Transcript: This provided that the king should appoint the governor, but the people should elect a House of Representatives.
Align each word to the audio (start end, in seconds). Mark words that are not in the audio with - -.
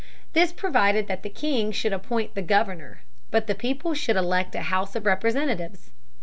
This 0.33 0.51
provided 0.51 1.05
that 1.07 1.21
the 1.21 1.29
king 1.29 1.71
should 1.71 1.93
appoint 1.93 2.33
the 2.33 2.41
governor, 2.41 3.03
but 3.29 3.45
the 3.45 3.53
people 3.53 3.93
should 3.93 4.15
elect 4.15 4.55
a 4.55 4.61
House 4.63 4.95
of 4.95 5.05
Representatives. 5.05 5.91